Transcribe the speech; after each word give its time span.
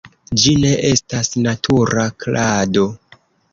Ĝi 0.43 0.53
ne 0.63 0.71
estas 0.91 1.29
natura 1.49 2.07
klado. 2.25 2.89